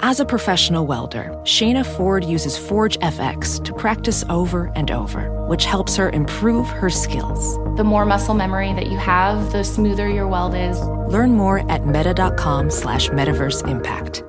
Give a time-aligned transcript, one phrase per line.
[0.00, 5.64] As a professional welder, Shayna Ford uses Forge FX to practice over and over, which
[5.64, 7.56] helps her improve her skills.
[7.78, 10.78] The more muscle memory that you have, the smoother your weld is.
[10.80, 14.22] Learn more at meta.com slash metaverse impact.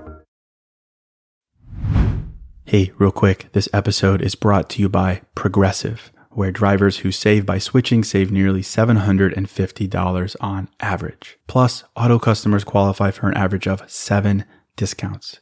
[2.63, 7.45] Hey, real quick, this episode is brought to you by Progressive, where drivers who save
[7.45, 11.37] by switching save nearly $750 on average.
[11.47, 14.45] Plus, auto customers qualify for an average of seven
[14.77, 15.41] discounts.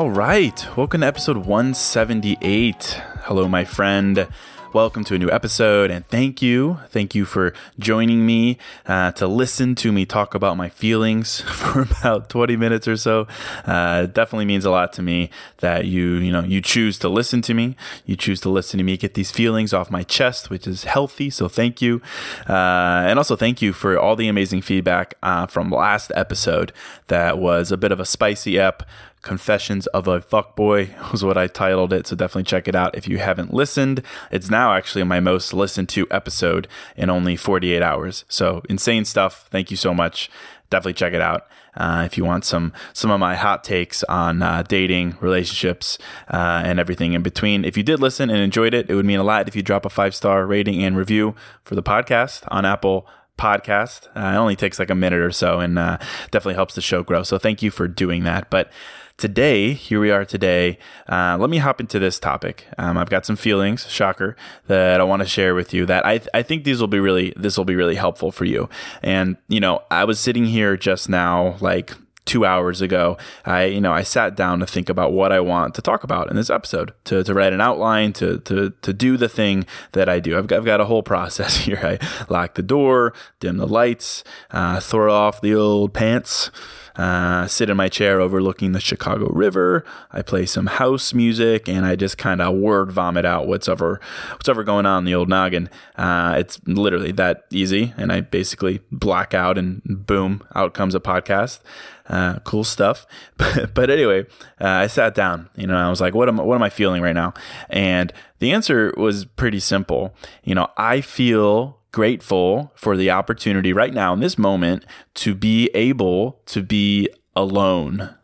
[0.00, 0.66] All right.
[0.78, 2.84] Welcome to episode 178.
[3.24, 4.28] Hello, my friend.
[4.72, 6.78] Welcome to a new episode, and thank you.
[6.90, 11.82] Thank you for joining me uh, to listen to me talk about my feelings for
[11.82, 13.26] about 20 minutes or so.
[13.66, 17.08] Uh, it definitely means a lot to me that you, you know, you choose to
[17.08, 17.76] listen to me.
[18.06, 21.30] You choose to listen to me get these feelings off my chest, which is healthy.
[21.30, 22.00] So thank you.
[22.48, 26.72] Uh, and also thank you for all the amazing feedback uh, from last episode
[27.08, 28.84] that was a bit of a spicy ep.
[29.22, 32.06] Confessions of a Fuckboy was what I titled it.
[32.06, 34.02] So definitely check it out if you haven't listened.
[34.30, 38.24] It's now actually my most listened to episode in only 48 hours.
[38.28, 39.46] So insane stuff.
[39.50, 40.30] Thank you so much.
[40.70, 41.46] Definitely check it out.
[41.76, 45.98] Uh, if you want some some of my hot takes on uh, dating, relationships,
[46.28, 47.64] uh, and everything in between.
[47.64, 49.84] If you did listen and enjoyed it, it would mean a lot if you drop
[49.84, 53.06] a five star rating and review for the podcast on Apple
[53.40, 54.06] Podcast.
[54.08, 55.96] Uh, it only takes like a minute or so, and uh,
[56.30, 57.22] definitely helps the show grow.
[57.22, 58.50] So thank you for doing that.
[58.50, 58.70] But
[59.16, 60.78] today, here we are today.
[61.08, 62.66] Uh, let me hop into this topic.
[62.76, 64.36] Um, I've got some feelings, shocker,
[64.66, 65.86] that I want to share with you.
[65.86, 68.44] That I th- I think these will be really this will be really helpful for
[68.44, 68.68] you.
[69.02, 71.94] And you know, I was sitting here just now, like
[72.24, 75.74] two hours ago, I you know I sat down to think about what I want
[75.74, 79.16] to talk about in this episode, to, to write an outline, to to to do
[79.16, 80.38] the thing that I do.
[80.38, 81.80] I've got, I've got a whole process here.
[81.82, 86.50] I lock the door, dim the lights, uh, throw off the old pants.
[87.00, 89.86] Uh, sit in my chair overlooking the Chicago River.
[90.12, 94.02] I play some house music and I just kind of word vomit out what's ever
[94.32, 95.70] what's ever going on in the old noggin.
[95.96, 101.00] Uh, it's literally that easy, and I basically black out and boom, out comes a
[101.00, 101.60] podcast.
[102.06, 103.06] Uh, cool stuff.
[103.38, 104.26] But, but anyway,
[104.60, 107.00] uh, I sat down, you know, I was like, what am, what am I feeling
[107.00, 107.32] right now?
[107.70, 110.14] And the answer was pretty simple.
[110.44, 114.84] You know, I feel grateful for the opportunity right now in this moment
[115.14, 118.14] to be able to be alone.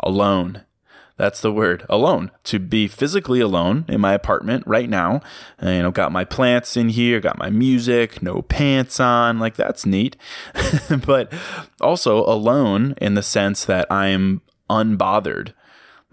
[0.00, 0.62] Alone.
[1.16, 2.30] That's the word, alone.
[2.44, 5.22] To be physically alone in my apartment right now.
[5.58, 9.38] And, you know, got my plants in here, got my music, no pants on.
[9.38, 10.16] Like, that's neat.
[11.06, 11.32] but
[11.80, 15.54] also alone in the sense that I'm unbothered.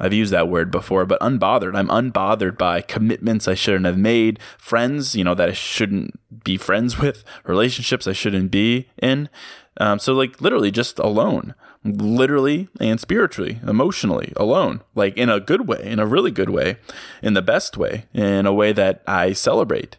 [0.04, 1.78] I've used that word before, but unbothered.
[1.78, 6.58] I'm unbothered by commitments I shouldn't have made, friends, you know, that I shouldn't be
[6.58, 9.30] friends with, relationships I shouldn't be in.
[9.78, 11.56] Um, so, like, literally just alone,
[11.86, 16.80] literally and spiritually, emotionally alone, like in a good way, in a really good way,
[17.22, 19.96] in the best way, in a way that I celebrate.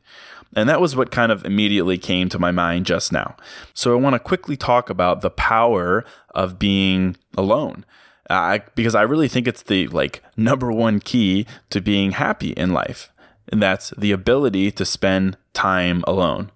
[0.55, 3.37] And that was what kind of immediately came to my mind just now.
[3.73, 6.05] So, I want to quickly talk about the power
[6.35, 7.87] of being alone.
[8.31, 12.73] Uh, because I really think it's the like number one key to being happy in
[12.73, 13.13] life,
[13.49, 16.51] and that's the ability to spend time alone,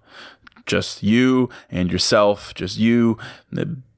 [0.65, 3.17] just you and yourself, just you,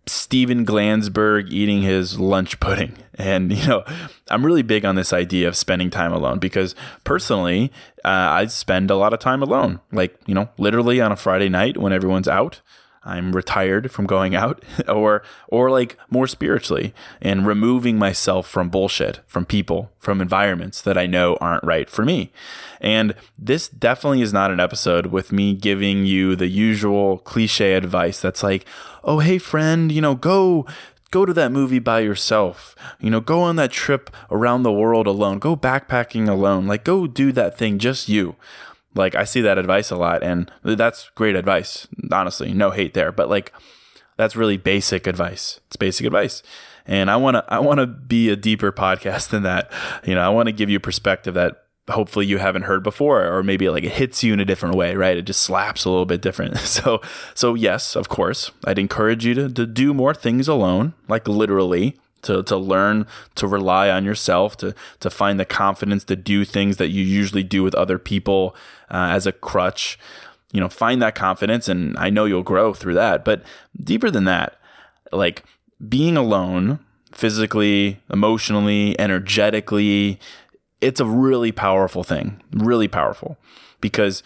[0.08, 3.84] Steven Glansberg eating his lunch pudding, and you know,
[4.30, 7.72] I'm really big on this idea of spending time alone because personally,
[8.04, 11.50] uh, I spend a lot of time alone, like you know, literally on a Friday
[11.50, 12.62] night when everyone's out.
[13.04, 19.22] I'm retired from going out or or like more spiritually and removing myself from bullshit,
[19.28, 22.32] from people, from environments that I know aren't right for me.
[22.80, 28.20] And this definitely is not an episode with me giving you the usual cliche advice
[28.20, 28.66] that's like,
[29.04, 30.68] "Oh, hey friend, you know, go
[31.10, 32.76] go to that movie by yourself.
[33.00, 35.40] You know, go on that trip around the world alone.
[35.40, 36.68] Go backpacking alone.
[36.68, 38.36] Like go do that thing just you."
[38.94, 41.88] Like I see that advice a lot and that's great advice.
[42.12, 43.54] Honestly, no hate there, but like
[44.18, 45.60] that's really basic advice.
[45.68, 46.44] It's basic advice.
[46.86, 49.72] And I want to I want to be a deeper podcast than that.
[50.04, 53.44] You know, I want to give you perspective that hopefully you haven't heard before or
[53.44, 56.06] maybe like it hits you in a different way right it just slaps a little
[56.06, 57.02] bit different so
[57.34, 62.00] so yes of course i'd encourage you to, to do more things alone like literally
[62.24, 66.78] to, to learn to rely on yourself, to, to find the confidence to do things
[66.78, 68.56] that you usually do with other people
[68.90, 69.98] uh, as a crutch.
[70.52, 73.24] You know, find that confidence, and I know you'll grow through that.
[73.24, 73.44] But
[73.82, 74.60] deeper than that,
[75.12, 75.44] like
[75.88, 76.80] being alone
[77.12, 80.20] physically, emotionally, energetically,
[80.82, 83.38] it's a really powerful thing, really powerful
[83.80, 84.24] because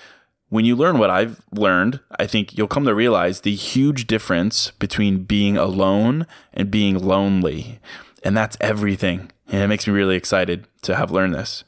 [0.49, 4.71] when you learn what I've learned, I think you'll come to realize the huge difference
[4.71, 7.79] between being alone and being lonely.
[8.23, 9.31] And that's everything.
[9.47, 11.63] And it makes me really excited to have learned this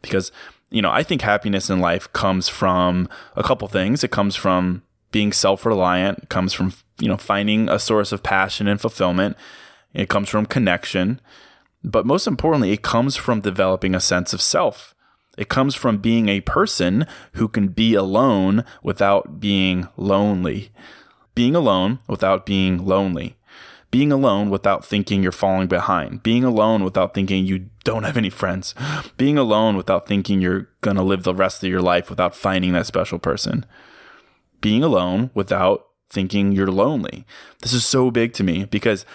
[0.00, 0.32] because,
[0.70, 4.02] you know, I think happiness in life comes from a couple things.
[4.02, 8.22] It comes from being self reliant, it comes from, you know, finding a source of
[8.22, 9.36] passion and fulfillment,
[9.92, 11.20] it comes from connection.
[11.84, 14.94] But most importantly, it comes from developing a sense of self.
[15.38, 20.70] It comes from being a person who can be alone without being lonely.
[21.34, 23.36] Being alone without being lonely.
[23.90, 26.22] Being alone without thinking you're falling behind.
[26.22, 28.74] Being alone without thinking you don't have any friends.
[29.16, 32.72] Being alone without thinking you're going to live the rest of your life without finding
[32.72, 33.64] that special person.
[34.60, 37.26] Being alone without thinking you're lonely.
[37.60, 39.06] This is so big to me because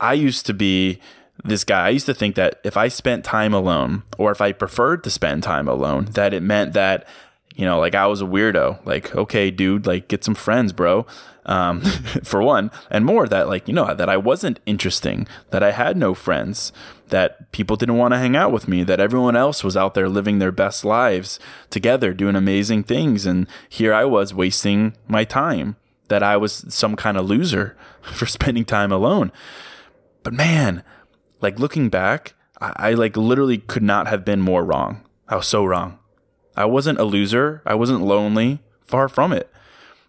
[0.00, 1.00] I used to be
[1.42, 1.86] this guy.
[1.86, 5.10] I used to think that if I spent time alone, or if I preferred to
[5.10, 7.06] spend time alone, that it meant that,
[7.54, 8.84] you know, like I was a weirdo.
[8.86, 11.06] Like, okay, dude, like get some friends, bro.
[11.46, 11.80] Um,
[12.24, 15.94] for one, and more that, like, you know, that I wasn't interesting, that I had
[15.94, 16.72] no friends,
[17.08, 20.08] that people didn't want to hang out with me, that everyone else was out there
[20.08, 21.38] living their best lives
[21.68, 23.26] together, doing amazing things.
[23.26, 25.76] And here I was wasting my time,
[26.08, 29.30] that I was some kind of loser for spending time alone.
[30.22, 30.82] But man,
[31.44, 35.04] like looking back, I, I like literally could not have been more wrong.
[35.28, 35.98] I was so wrong.
[36.56, 37.62] I wasn't a loser.
[37.64, 38.60] I wasn't lonely.
[38.82, 39.50] Far from it.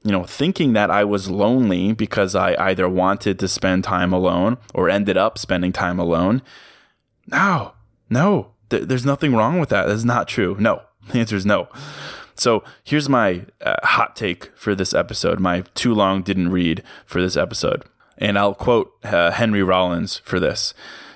[0.04, 4.58] You know, thinking that I was lonely because I either wanted to spend time alone
[4.74, 6.42] or ended up spending time alone.
[7.28, 7.74] No,
[8.10, 9.88] no, th- there's nothing wrong with that.
[9.88, 10.56] That's not true.
[10.60, 10.82] No,
[11.12, 11.68] the answer is no.
[12.36, 17.22] So here's my uh, hot take for this episode, my too long didn't read for
[17.22, 17.84] this episode.
[18.18, 20.74] And I'll quote uh, Henry Rollins for this.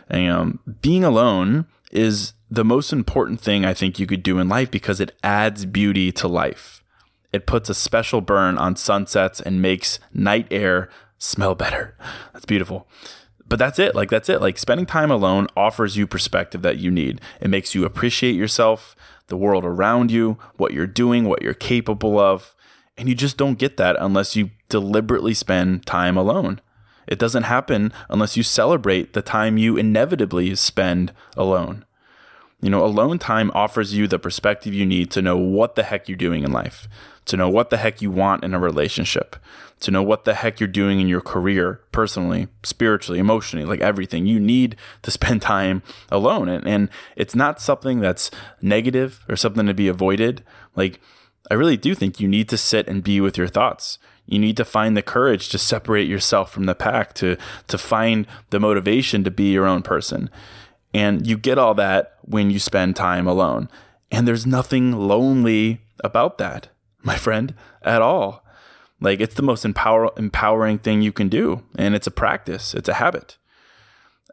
[0.09, 4.71] Um, being alone is the most important thing I think you could do in life
[4.71, 6.83] because it adds beauty to life.
[7.31, 10.89] It puts a special burn on sunsets and makes night air
[11.19, 11.95] smell better.
[12.33, 12.87] That's beautiful.
[13.47, 13.95] But that's it.
[13.95, 14.41] Like, that's it.
[14.41, 17.19] Like, spending time alone offers you perspective that you need.
[17.41, 18.95] It makes you appreciate yourself,
[19.25, 22.55] the world around you, what you're doing, what you're capable of.
[22.95, 26.61] And you just don't get that unless you deliberately spend time alone.
[27.09, 31.83] It doesn't happen unless you celebrate the time you inevitably spend alone.
[32.61, 36.07] You know, alone time offers you the perspective you need to know what the heck
[36.07, 36.87] you're doing in life,
[37.25, 39.37] to know what the heck you want in a relationship,
[39.79, 44.27] to know what the heck you're doing in your career, personally, spiritually, emotionally, like everything.
[44.27, 45.81] You need to spend time
[46.11, 46.47] alone.
[46.47, 48.29] And, and it's not something that's
[48.61, 50.43] negative or something to be avoided.
[50.75, 50.99] Like,
[51.49, 53.97] I really do think you need to sit and be with your thoughts.
[54.29, 57.35] You need to find the courage to separate yourself from the pack, to,
[57.67, 60.29] to find the motivation to be your own person.
[60.93, 63.69] And you get all that when you spend time alone.
[64.11, 66.69] And there's nothing lonely about that,
[67.01, 68.45] my friend, at all.
[69.01, 71.63] Like it's the most empower- empowering thing you can do.
[71.75, 73.37] And it's a practice, it's a habit.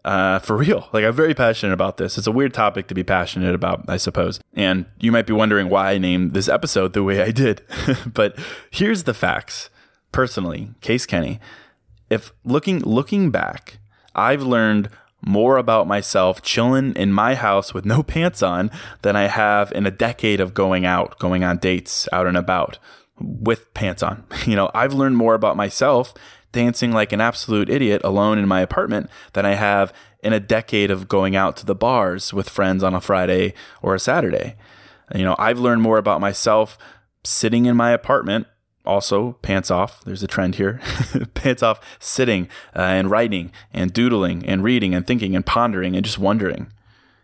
[0.04, 0.88] Uh, for real.
[0.92, 2.16] Like I'm very passionate about this.
[2.16, 4.40] It's a weird topic to be passionate about, I suppose.
[4.54, 7.62] And you might be wondering why I named this episode the way I did.
[8.06, 8.38] but
[8.70, 9.68] here's the facts
[10.16, 11.38] personally, Case Kenny,
[12.08, 13.78] if looking looking back,
[14.14, 14.88] I've learned
[15.20, 18.70] more about myself chilling in my house with no pants on
[19.02, 22.78] than I have in a decade of going out, going on dates, out and about
[23.20, 24.24] with pants on.
[24.46, 26.14] You know, I've learned more about myself
[26.50, 29.92] dancing like an absolute idiot alone in my apartment than I have
[30.22, 33.94] in a decade of going out to the bars with friends on a Friday or
[33.94, 34.56] a Saturday.
[35.14, 36.78] You know, I've learned more about myself
[37.22, 38.46] sitting in my apartment
[38.86, 40.02] also pants off.
[40.04, 40.80] There's a trend here.
[41.34, 46.04] pants off sitting uh, and writing and doodling and reading and thinking and pondering and
[46.04, 46.72] just wondering.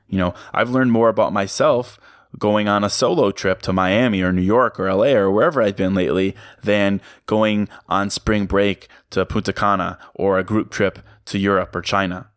[0.08, 1.98] You know, I've learned more about myself
[2.38, 5.76] going on a solo trip to Miami or New York or LA or wherever I've
[5.76, 11.38] been lately than going on spring break to Punta Cana or a group trip to
[11.38, 12.28] Europe or China.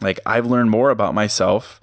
[0.00, 1.80] Like I've learned more about myself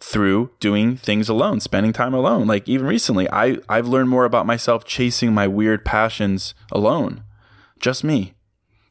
[0.00, 2.46] through doing things alone, spending time alone.
[2.46, 7.24] Like even recently, I I've learned more about myself chasing my weird passions alone.
[7.80, 8.34] Just me.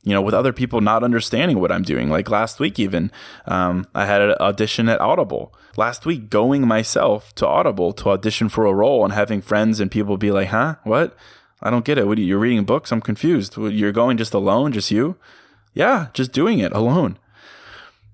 [0.04, 2.10] You know, with other people not understanding what I'm doing.
[2.10, 3.12] Like last week, even
[3.46, 5.54] um, I had an audition at Audible.
[5.76, 9.92] Last week, going myself to Audible to audition for a role and having friends and
[9.92, 10.76] people be like, "Huh?
[10.84, 11.16] What?
[11.62, 12.08] I don't get it.
[12.08, 12.92] What are you, you're reading books?
[12.92, 13.58] I'm confused.
[13.58, 15.18] You're going just alone, just you?
[15.74, 17.18] Yeah, just doing it alone."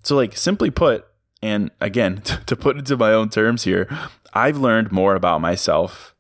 [0.02, 1.06] So, like, simply put,
[1.44, 3.88] and again, to put into my own terms here,
[4.34, 6.16] I've learned more about myself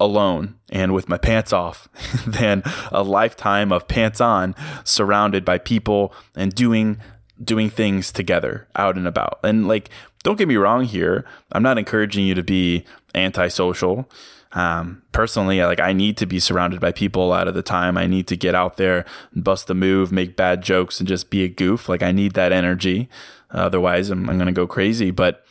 [0.00, 1.88] alone and with my pants off
[2.26, 7.00] than a lifetime of pants on surrounded by people and doing
[7.42, 9.38] doing things together out and about.
[9.44, 9.90] And like
[10.24, 14.10] don't get me wrong here, I'm not encouraging you to be antisocial.
[14.52, 17.98] Um, personally, like I need to be surrounded by people a lot of the time.
[17.98, 19.04] I need to get out there,
[19.34, 21.88] and bust a move, make bad jokes, and just be a goof.
[21.88, 23.08] Like I need that energy.
[23.54, 25.10] Otherwise, I'm, I'm going to go crazy.
[25.10, 25.44] But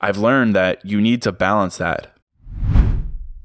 [0.00, 2.12] I've learned that you need to balance that.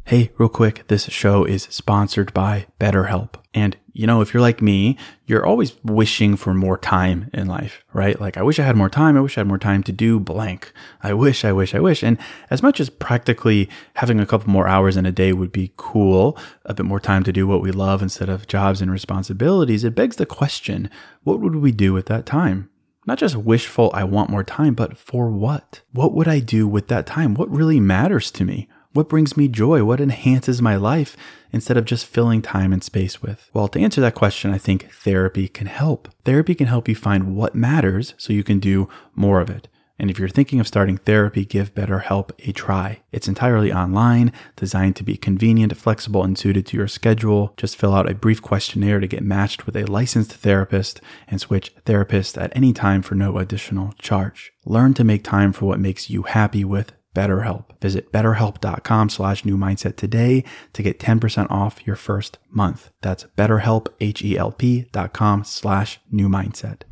[0.06, 3.36] Hey, real quick, this show is sponsored by BetterHelp.
[3.54, 7.86] And, you know, if you're like me, you're always wishing for more time in life,
[7.94, 8.20] right?
[8.20, 9.16] Like, I wish I had more time.
[9.16, 10.74] I wish I had more time to do blank.
[11.02, 12.04] I wish, I wish, I wish.
[12.04, 12.18] And
[12.50, 16.38] as much as practically having a couple more hours in a day would be cool,
[16.66, 19.96] a bit more time to do what we love instead of jobs and responsibilities, it
[19.96, 20.90] begs the question
[21.24, 22.71] what would we do with that time?
[23.08, 25.82] Not just wishful, I want more time, but for what?
[25.92, 27.34] What would I do with that time?
[27.34, 28.68] What really matters to me?
[28.94, 29.84] What brings me joy?
[29.84, 31.18] What enhances my life
[31.52, 33.50] instead of just filling time and space with?
[33.54, 36.10] Well, to answer that question, I think therapy can help.
[36.26, 39.68] Therapy can help you find what matters so you can do more of it.
[40.02, 43.04] And if you're thinking of starting therapy, give BetterHelp a try.
[43.12, 47.54] It's entirely online, designed to be convenient, flexible, and suited to your schedule.
[47.56, 51.76] Just fill out a brief questionnaire to get matched with a licensed therapist and switch
[51.86, 54.52] therapists at any time for no additional charge.
[54.66, 57.66] Learn to make time for what makes you happy with BetterHelp.
[57.80, 60.44] Visit betterhelp.com slash new mindset today
[60.74, 62.90] to get 10% off your first month.
[63.02, 66.86] That's betterhelp, H-E-L-P dot com slash new mindset.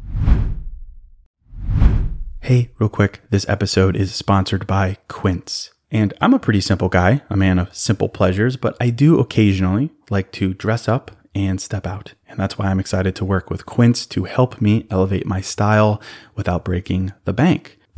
[2.41, 5.71] Hey, real quick, this episode is sponsored by Quince.
[5.91, 9.91] And I'm a pretty simple guy, a man of simple pleasures, but I do occasionally
[10.09, 12.13] like to dress up and step out.
[12.27, 16.01] And that's why I'm excited to work with Quince to help me elevate my style
[16.35, 17.78] without breaking the bank.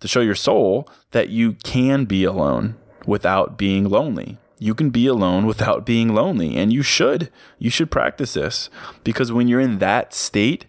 [0.00, 2.76] to show your soul that you can be alone
[3.06, 4.38] without being lonely.
[4.58, 7.30] You can be alone without being lonely, and you should.
[7.58, 8.68] You should practice this
[9.04, 10.66] because when you're in that state,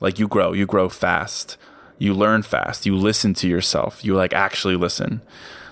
[0.00, 1.58] like you grow, you grow fast,
[1.98, 5.20] you learn fast, you listen to yourself, you like actually listen.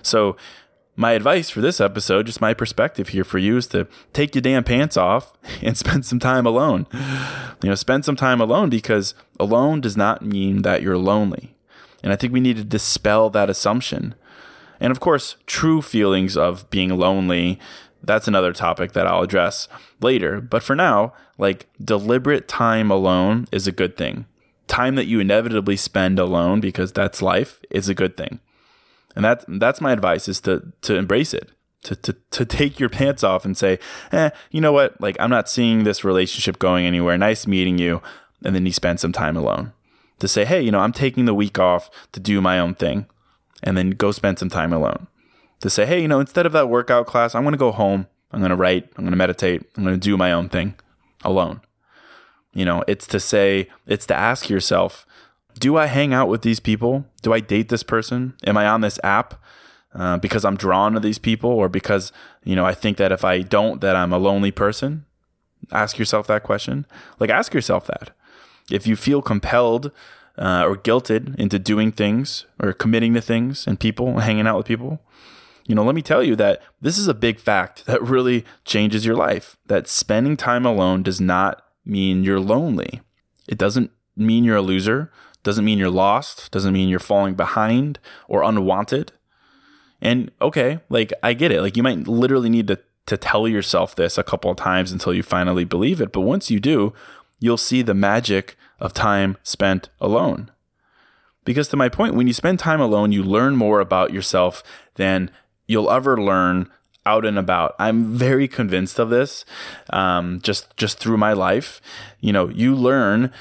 [0.03, 0.37] So,
[0.99, 4.43] my advice for this episode, just my perspective here for you, is to take your
[4.43, 6.87] damn pants off and spend some time alone.
[7.63, 11.56] You know, spend some time alone because alone does not mean that you're lonely.
[12.03, 14.15] And I think we need to dispel that assumption.
[14.81, 17.59] And of course, true feelings of being lonely,
[18.03, 19.69] that's another topic that I'll address
[20.01, 20.41] later.
[20.41, 24.27] But for now, like deliberate time alone is a good thing.
[24.69, 28.41] Time that you inevitably spend alone because that's life is a good thing.
[29.15, 31.51] And that that's my advice is to to embrace it.
[31.83, 33.79] To, to, to take your pants off and say,
[34.11, 35.01] eh, you know what?
[35.01, 37.17] Like, I'm not seeing this relationship going anywhere.
[37.17, 38.03] Nice meeting you.
[38.45, 39.73] And then you spend some time alone
[40.19, 43.07] to say, hey, you know, I'm taking the week off to do my own thing
[43.63, 45.07] and then go spend some time alone.
[45.61, 48.07] To say, hey, you know, instead of that workout class, I'm going to go home.
[48.31, 48.85] I'm going to write.
[48.97, 49.63] I'm going to meditate.
[49.77, 50.75] I'm going to do my own thing
[51.25, 51.61] alone.
[52.53, 55.07] You know, it's to say, it's to ask yourself,
[55.59, 57.07] do I hang out with these people?
[57.23, 58.35] Do I date this person?
[58.45, 59.43] Am I on this app
[59.95, 62.13] uh, because I'm drawn to these people or because,
[62.45, 65.07] you know, I think that if I don't, that I'm a lonely person?
[65.73, 66.87] Ask yourself that question.
[67.19, 68.11] Like, ask yourself that.
[68.71, 69.93] If you feel compelled
[70.39, 74.67] uh, or guilted into doing things or committing to things and people, hanging out with
[74.67, 75.01] people,
[75.67, 79.05] you know, let me tell you that this is a big fact that really changes
[79.05, 79.57] your life.
[79.67, 83.01] That spending time alone does not mean you're lonely.
[83.49, 85.11] It doesn't mean you're a loser,
[85.43, 89.13] doesn't mean you're lost, doesn't mean you're falling behind or unwanted.
[90.01, 91.63] And okay, like I get it.
[91.63, 95.15] Like you might literally need to to tell yourself this a couple of times until
[95.15, 96.93] you finally believe it, but once you do,
[97.39, 100.51] you'll see the magic of time spent alone.
[101.45, 104.63] Because to my point, when you spend time alone, you learn more about yourself
[104.97, 105.31] than
[105.67, 106.71] you'll ever learn
[107.07, 107.77] out and about.
[107.79, 109.45] I'm very convinced of this.
[109.91, 111.81] Um, just just through my life,
[112.21, 113.33] you know, you learn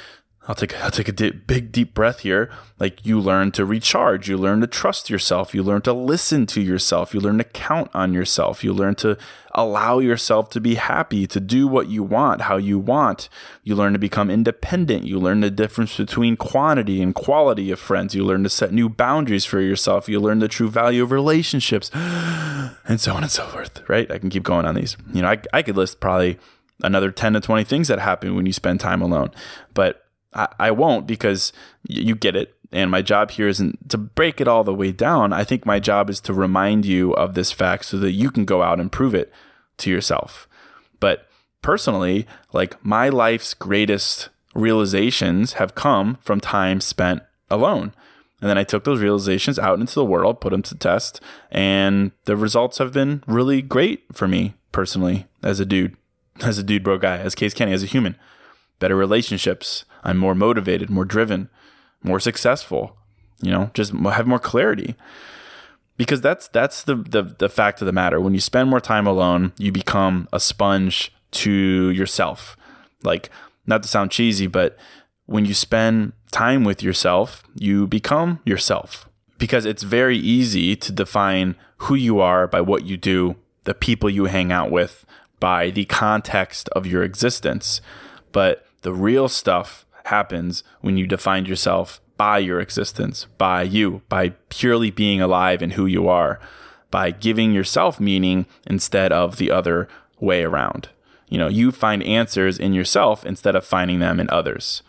[0.47, 2.51] I'll take I'll take a big deep breath here.
[2.79, 6.61] Like you learn to recharge, you learn to trust yourself, you learn to listen to
[6.61, 9.17] yourself, you learn to count on yourself, you learn to
[9.53, 13.27] allow yourself to be happy, to do what you want, how you want.
[13.63, 18.13] You learn to become independent, you learn the difference between quantity and quality of friends,
[18.13, 21.89] you learn to set new boundaries for yourself, you learn the true value of relationships,
[21.95, 24.11] and so on and so forth, right?
[24.11, 24.95] I can keep going on these.
[25.11, 26.37] You know, I I could list probably
[26.83, 29.31] another 10 to 20 things that happen when you spend time alone.
[29.73, 30.04] But
[30.35, 31.53] I, I won't because
[31.87, 32.55] you get it.
[32.71, 35.31] And my job here isn't to break it all the way down.
[35.31, 38.43] I think my job is to remind you of this fact so that you can
[38.43, 39.31] go out and prove it
[39.77, 40.47] to yourself.
[40.99, 41.27] But
[41.61, 47.93] personally, like my life's greatest realizations have come from time spent alone.
[48.41, 52.11] And then I took those realizations out into the world, put them to test, and
[52.25, 55.95] the results have been really great for me personally as a dude,
[56.41, 58.17] as a dude bro guy, as Case Kenny, as a human.
[58.79, 61.49] Better relationships, I'm more motivated, more driven,
[62.03, 62.97] more successful,
[63.41, 64.95] you know, just have more clarity.
[65.97, 68.19] Because that's that's the, the the fact of the matter.
[68.19, 72.57] When you spend more time alone, you become a sponge to yourself.
[73.03, 73.29] Like
[73.65, 74.77] not to sound cheesy, but
[75.25, 79.07] when you spend time with yourself, you become yourself.
[79.37, 84.09] Because it's very easy to define who you are by what you do, the people
[84.09, 85.05] you hang out with,
[85.39, 87.81] by the context of your existence.
[88.35, 94.31] But the real stuff happens when you define yourself by your existence, by you, by
[94.49, 96.41] purely being alive and who you are,
[96.91, 99.87] by giving yourself meaning instead of the other
[100.19, 100.89] way around.
[101.29, 104.83] You know, you find answers in yourself instead of finding them in others.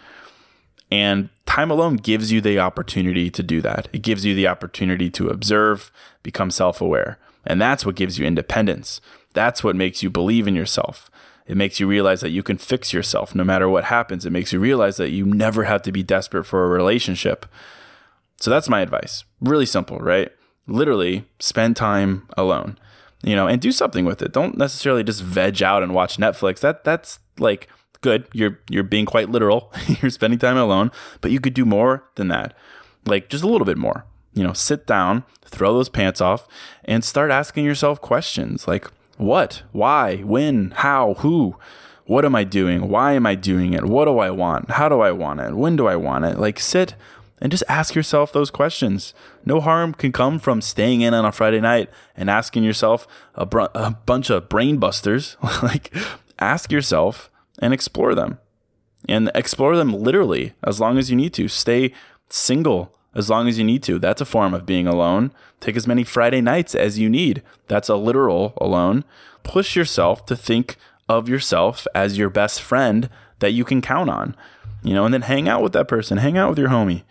[0.91, 3.89] And time alone gives you the opportunity to do that.
[3.93, 5.93] It gives you the opportunity to observe,
[6.25, 7.21] become self aware.
[7.45, 9.01] And that's what gives you independence.
[9.35, 11.13] That's what makes you believe in yourself.
[11.47, 14.27] It makes you realize that you can fix yourself no matter what happens.
[14.27, 17.47] It makes you realize that you never have to be desperate for a relationship.
[18.41, 19.25] So that's my advice.
[19.41, 20.31] Really simple, right?
[20.67, 22.79] Literally spend time alone.
[23.23, 24.33] You know, and do something with it.
[24.33, 26.61] Don't necessarily just veg out and watch Netflix.
[26.61, 27.69] That that's like
[28.03, 28.29] good.
[28.33, 29.73] You're you're being quite literal.
[29.87, 32.57] you're spending time alone, but you could do more than that.
[33.05, 34.05] Like just a little bit more.
[34.35, 36.47] You know, sit down, throw those pants off
[36.85, 39.63] and start asking yourself questions like what?
[39.73, 40.19] Why?
[40.19, 40.73] When?
[40.73, 41.15] How?
[41.15, 41.57] Who?
[42.05, 42.89] What am I doing?
[42.89, 43.85] Why am I doing it?
[43.85, 44.71] What do I want?
[44.73, 45.55] How do I want it?
[45.55, 46.39] When do I want it?
[46.39, 46.95] Like sit
[47.41, 49.13] and just ask yourself those questions.
[49.45, 53.45] No harm can come from staying in on a Friday night and asking yourself a,
[53.45, 55.37] br- a bunch of brain busters.
[55.63, 55.95] like
[56.39, 58.39] ask yourself and explore them.
[59.09, 61.49] And explore them literally as long as you need to.
[61.49, 61.93] Stay
[62.29, 63.99] single as long as you need to.
[63.99, 65.33] That's a form of being alone.
[65.59, 67.43] Take as many Friday nights as you need.
[67.67, 69.05] That's a literal alone.
[69.43, 70.77] Push yourself to think
[71.09, 74.37] of yourself as your best friend that you can count on.
[74.83, 77.05] You know, and then hang out with that person, hang out with your homie.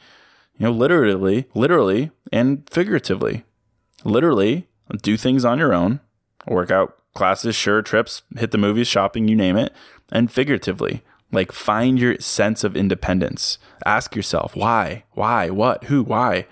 [0.57, 3.43] You know, literally, literally and figuratively.
[4.03, 4.67] Literally,
[5.01, 5.99] do things on your own,
[6.47, 9.73] workout classes, sure, trips, hit the movies, shopping, you name it,
[10.11, 13.57] and figuratively like find your sense of independence.
[13.85, 16.47] Ask yourself why, why, what, who, why.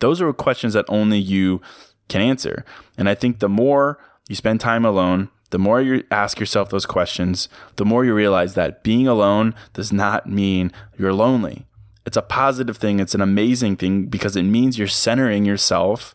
[0.00, 1.60] Those are questions that only you
[2.08, 2.64] can answer.
[2.98, 6.86] And I think the more you spend time alone, the more you ask yourself those
[6.86, 11.66] questions, the more you realize that being alone does not mean you're lonely.
[12.06, 13.00] It's a positive thing.
[13.00, 16.14] It's an amazing thing because it means you're centering yourself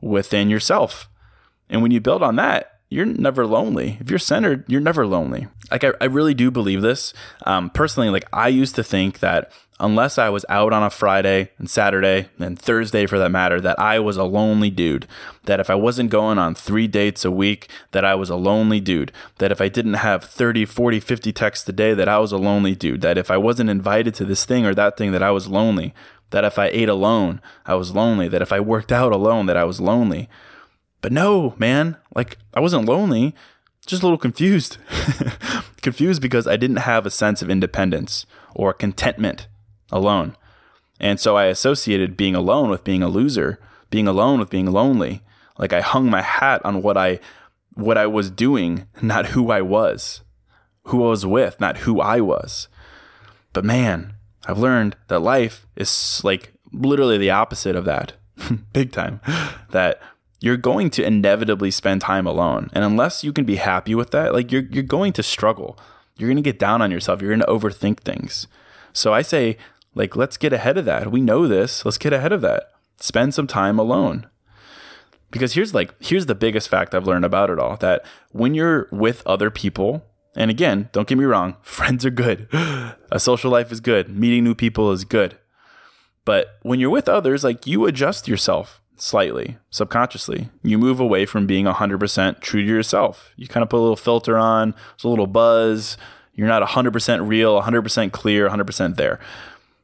[0.00, 1.08] within yourself.
[1.68, 3.98] And when you build on that, you're never lonely.
[4.00, 5.48] If you're centered, you're never lonely.
[5.70, 7.12] Like I, I really do believe this.
[7.44, 11.50] Um, personally, like I used to think that unless I was out on a Friday
[11.58, 15.08] and Saturday and Thursday for that matter, that I was a lonely dude.
[15.44, 18.80] That if I wasn't going on three dates a week, that I was a lonely
[18.80, 19.10] dude.
[19.38, 22.38] That if I didn't have 30, 40, 50 texts a day, that I was a
[22.38, 23.00] lonely dude.
[23.00, 25.92] That if I wasn't invited to this thing or that thing, that I was lonely.
[26.30, 29.56] that if I ate alone, I was lonely, that if I worked out alone, that
[29.56, 30.28] I was lonely.
[31.00, 33.34] But no, man, like I wasn't lonely,
[33.86, 34.78] just a little confused.
[35.82, 39.46] confused because I didn't have a sense of independence or contentment
[39.92, 40.36] alone.
[40.98, 45.22] And so I associated being alone with being a loser, being alone with being lonely.
[45.58, 47.20] Like I hung my hat on what I
[47.74, 50.22] what I was doing, not who I was.
[50.84, 52.68] Who I was with, not who I was.
[53.52, 54.14] But man,
[54.46, 58.14] I've learned that life is like literally the opposite of that.
[58.72, 59.20] Big time.
[59.70, 60.00] That
[60.46, 62.70] you're going to inevitably spend time alone.
[62.72, 65.78] And unless you can be happy with that, like you're you're going to struggle.
[66.16, 67.20] You're going to get down on yourself.
[67.20, 68.46] You're going to overthink things.
[68.92, 69.58] So I say
[69.94, 71.10] like let's get ahead of that.
[71.10, 71.84] We know this.
[71.84, 72.70] Let's get ahead of that.
[72.98, 74.28] Spend some time alone.
[75.32, 78.88] Because here's like here's the biggest fact I've learned about it all that when you're
[78.92, 80.04] with other people,
[80.36, 82.48] and again, don't get me wrong, friends are good.
[82.52, 84.08] A social life is good.
[84.08, 85.36] Meeting new people is good.
[86.24, 90.50] But when you're with others, like you adjust yourself slightly, subconsciously.
[90.62, 93.32] You move away from being 100% true to yourself.
[93.36, 95.96] You kind of put a little filter on, there's a little buzz.
[96.34, 99.18] You're not 100% real, 100% clear, 100% there.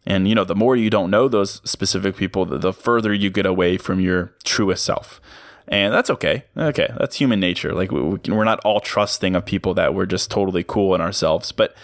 [0.05, 3.31] And you know, the more you don't know those specific people, the, the further you
[3.31, 5.21] get away from your truest self.
[5.69, 6.45] And that's okay.
[6.57, 7.73] Okay, that's human nature.
[7.73, 11.53] Like we, we're not all trusting of people that we're just totally cool in ourselves,
[11.53, 11.75] but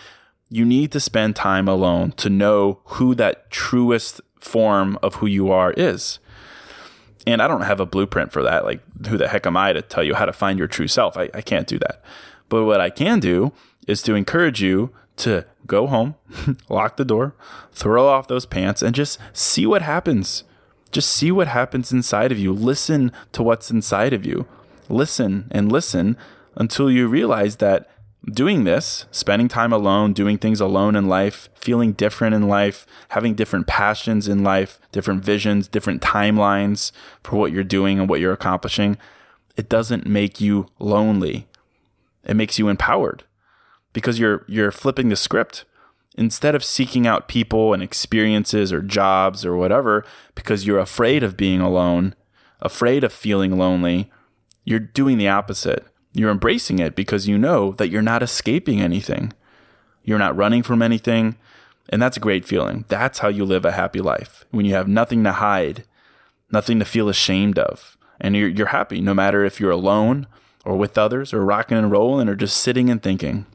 [0.50, 5.50] you need to spend time alone to know who that truest form of who you
[5.50, 6.18] are is.
[7.26, 8.64] And I don't have a blueprint for that.
[8.64, 11.16] Like, who the heck am I to tell you how to find your true self?
[11.16, 12.02] I, I can't do that.
[12.48, 13.52] But what I can do
[13.86, 16.14] is to encourage you to go home,
[16.68, 17.34] lock the door,
[17.72, 20.44] throw off those pants, and just see what happens.
[20.90, 22.52] Just see what happens inside of you.
[22.52, 24.46] Listen to what's inside of you.
[24.88, 26.16] Listen and listen
[26.54, 27.90] until you realize that
[28.26, 33.34] doing this, spending time alone, doing things alone in life, feeling different in life, having
[33.34, 38.32] different passions in life, different visions, different timelines for what you're doing and what you're
[38.32, 38.96] accomplishing,
[39.56, 41.46] it doesn't make you lonely.
[42.24, 43.24] It makes you empowered
[43.92, 45.64] because you're you're flipping the script.
[46.16, 50.04] Instead of seeking out people and experiences or jobs or whatever
[50.34, 52.14] because you're afraid of being alone,
[52.60, 54.10] afraid of feeling lonely,
[54.64, 59.32] you're doing the opposite you're embracing it because you know that you're not escaping anything.
[60.02, 61.36] You're not running from anything.
[61.90, 62.84] And that's a great feeling.
[62.88, 65.84] That's how you live a happy life when you have nothing to hide,
[66.50, 67.96] nothing to feel ashamed of.
[68.20, 70.26] And you're, you're happy no matter if you're alone
[70.64, 73.46] or with others or rocking and rolling or just sitting and thinking.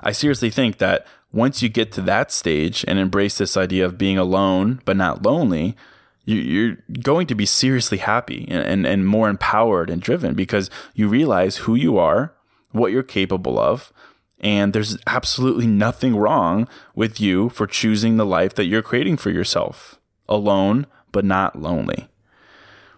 [0.00, 3.98] I seriously think that once you get to that stage and embrace this idea of
[3.98, 5.76] being alone but not lonely,
[6.24, 11.08] you're going to be seriously happy and, and, and more empowered and driven because you
[11.08, 12.34] realize who you are,
[12.72, 13.92] what you're capable of,
[14.40, 19.30] and there's absolutely nothing wrong with you for choosing the life that you're creating for
[19.30, 22.08] yourself, alone but not lonely.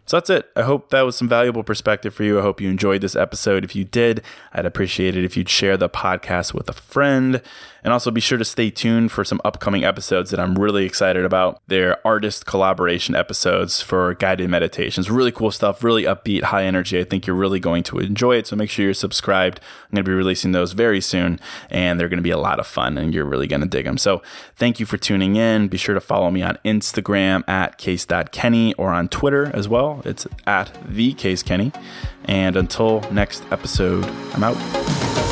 [0.04, 0.50] So that's it.
[0.56, 2.38] I hope that was some valuable perspective for you.
[2.38, 3.64] I hope you enjoyed this episode.
[3.64, 7.40] If you did, I'd appreciate it if you'd share the podcast with a friend.
[7.85, 11.25] And also be sure to stay tuned for some upcoming episodes that I'm really excited
[11.25, 11.61] about.
[11.66, 15.11] They're artist collaboration episodes for guided meditations.
[15.11, 17.01] Really cool stuff, really upbeat, high energy.
[17.01, 18.47] I think you're really going to enjoy it.
[18.47, 19.59] So make sure you're subscribed.
[19.85, 21.40] I'm going to be releasing those very soon,
[21.71, 23.85] and they're going to be a lot of fun, and you're really going to dig
[23.85, 23.99] them.
[23.99, 24.23] So
[24.57, 25.68] thank you for tuning in.
[25.68, 30.03] Be sure to follow me on Instagram at case.kenny or on Twitter as well.
[30.05, 31.73] It's at the case Kenny.
[32.27, 35.32] And until next episode, I'm out.